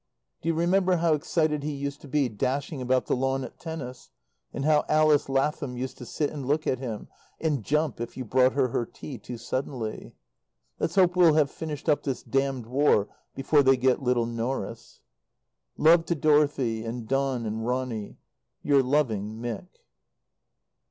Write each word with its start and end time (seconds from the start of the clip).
Do 0.41 0.49
you 0.49 0.55
remember 0.55 0.95
how 0.95 1.13
excited 1.13 1.61
he 1.61 1.73
used 1.73 2.01
to 2.01 2.07
be 2.07 2.27
dashing 2.27 2.81
about 2.81 3.05
the 3.05 3.15
lawn 3.15 3.43
at 3.43 3.59
tennis, 3.59 4.09
and 4.51 4.65
how 4.65 4.83
Alice 4.89 5.29
Lathom 5.29 5.77
used 5.77 5.99
to 5.99 6.07
sit 6.07 6.31
and 6.31 6.43
look 6.43 6.65
at 6.65 6.79
him, 6.79 7.07
and 7.39 7.61
jump 7.63 8.01
if 8.01 8.17
you 8.17 8.25
brought 8.25 8.53
her 8.53 8.69
her 8.69 8.83
tea 8.83 9.19
too 9.19 9.37
suddenly? 9.37 10.15
Let's 10.79 10.95
hope 10.95 11.15
we'll 11.15 11.35
have 11.35 11.51
finished 11.51 11.87
up 11.87 12.01
this 12.01 12.23
damned 12.23 12.65
War 12.65 13.09
before 13.35 13.61
they 13.61 13.77
get 13.77 14.01
little 14.01 14.25
Norris. 14.25 15.01
Love 15.77 16.05
to 16.05 16.15
Dorothy 16.15 16.83
and 16.83 17.07
Don 17.07 17.45
and 17.45 17.63
Ronny. 17.67 18.17
Your 18.63 18.81
loving, 18.81 19.39
MICK. 19.39 19.83